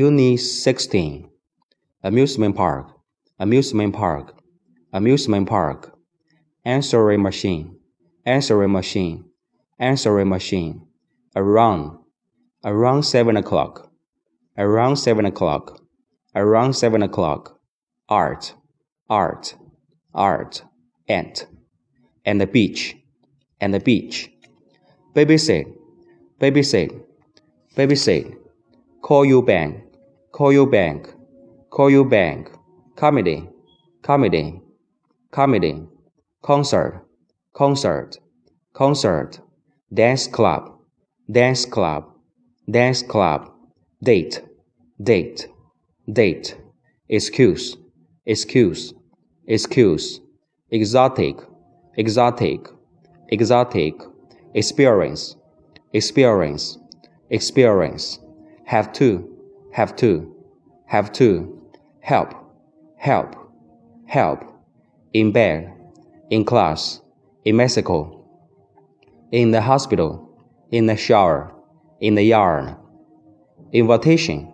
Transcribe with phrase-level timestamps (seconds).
[0.00, 1.28] Unit 16
[2.02, 2.86] Amusement Park.
[3.38, 4.34] Amusement Park.
[4.94, 5.94] Amusement Park.
[6.64, 7.76] Answering Machine.
[8.24, 9.26] Answering Machine.
[9.78, 10.86] Answering Machine.
[11.36, 11.98] Around.
[12.64, 13.90] Around 7 o'clock.
[14.56, 15.82] Around 7 o'clock.
[16.34, 17.60] Around 7 o'clock.
[18.08, 18.54] Art.
[19.10, 19.54] Art.
[20.14, 20.62] Art.
[21.08, 21.46] Ant.
[22.24, 22.96] And the beach.
[23.60, 24.30] And the beach.
[25.14, 25.66] Babysit.
[26.40, 26.98] Babysit.
[27.76, 28.34] Babysit.
[29.02, 29.89] Call you bank
[30.38, 31.12] You bank.
[31.78, 32.50] You bank.
[32.96, 33.48] Comedy.
[34.02, 34.60] Comedy.
[35.30, 35.82] Comedy.
[36.42, 37.04] Concert.
[37.52, 38.18] Concert.
[38.72, 39.40] Concert.
[39.92, 40.78] Dance club.
[41.30, 42.04] Dance club.
[42.70, 43.50] Dance club.
[44.02, 44.42] Date.
[45.02, 45.48] Date.
[46.10, 46.56] Date.
[47.08, 47.76] Excuse.
[48.24, 48.94] Excuse.
[49.46, 50.20] Excuse.
[50.70, 51.36] Exotic.
[51.96, 52.66] Exotic.
[53.28, 53.94] Exotic.
[54.54, 55.36] Experience.
[55.92, 56.78] Experience.
[57.30, 58.18] Experience.
[58.64, 59.39] Have to
[59.72, 60.34] Have to.
[60.86, 61.62] Have to.
[62.00, 62.34] Help.
[62.96, 63.36] Help.
[64.06, 64.44] Help.
[65.12, 65.72] In bed.
[66.30, 67.00] In class.
[67.44, 68.26] In Mexico.
[69.30, 70.36] In the hospital.
[70.72, 71.54] In the shower.
[72.00, 72.76] In the yard
[73.72, 74.52] Invitation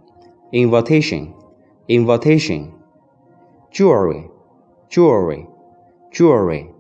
[0.53, 1.34] Invitation
[1.89, 2.75] Invitation
[3.70, 4.28] Jewelry.
[4.91, 5.47] Jewelry.
[6.12, 6.70] Jewelry.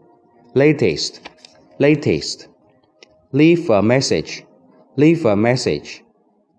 [0.54, 1.30] Latest.
[1.78, 2.48] Latest.
[3.32, 4.44] Leave a message.
[4.96, 6.02] Leave a message.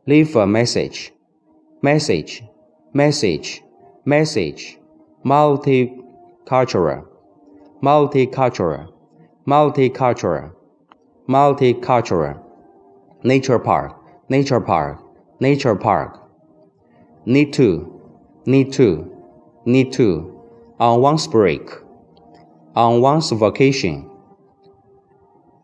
[0.06, 1.12] Leave a message
[1.84, 2.44] Message.
[2.92, 3.62] Message.
[4.04, 4.80] Message.
[5.24, 7.06] Multicultural.
[7.84, 8.92] Multicultural.
[9.46, 10.54] Multicultural.
[11.30, 12.44] Multicultural.
[13.24, 13.96] Nature Park.
[14.28, 15.04] Nature Park.
[15.40, 16.20] Nature Park.
[17.28, 18.02] Need to.
[18.48, 19.16] Need to.
[19.66, 20.42] Need to.
[20.80, 21.70] On one's break.
[22.76, 24.10] On one's vacation.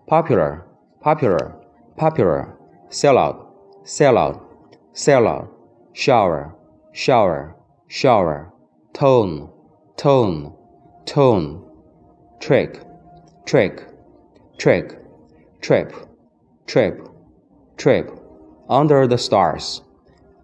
[0.05, 0.64] Popular.
[1.02, 1.55] Popular.
[1.98, 2.55] Popular.
[2.89, 3.50] Sell out.
[3.83, 4.45] Sell out.
[4.94, 5.52] Sell out
[5.94, 6.55] Shower
[6.91, 7.55] Shower
[7.88, 8.52] Shower.
[8.94, 9.49] Tone
[9.95, 10.55] Tone
[11.05, 11.69] Tone.
[12.41, 12.81] Trick
[13.45, 13.83] Trick
[14.58, 14.98] Trick.
[15.61, 15.93] Trip
[16.65, 17.08] Trip
[17.77, 18.09] Trip.
[18.67, 19.83] Under the stars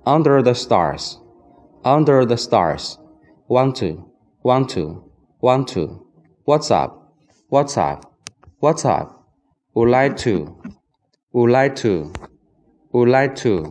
[0.05, 1.19] Under the stars
[1.83, 2.99] Under the stars.
[3.47, 4.05] Want to
[4.43, 5.11] Want to
[5.41, 6.05] Want to
[6.45, 7.11] What's up?
[7.49, 8.13] What's up?
[8.59, 9.27] What's up?
[9.73, 10.61] Would like to
[11.33, 12.13] Would like to
[12.91, 13.65] Would like to